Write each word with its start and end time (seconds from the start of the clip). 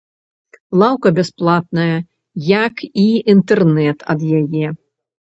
Лаўка 0.83 1.09
бясплатная, 1.17 1.97
як 2.65 2.75
і 3.01 3.03
інтэрнэт 3.33 3.99
ад 4.15 4.25
яе. 4.39 4.67